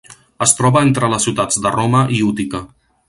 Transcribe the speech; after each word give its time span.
Es 0.45 0.53
troba 0.59 0.81
entre 0.87 1.09
les 1.13 1.27
ciutats 1.29 1.61
de 1.67 1.75
Roma 1.77 2.03
i 2.19 2.23
Útica. 2.33 2.65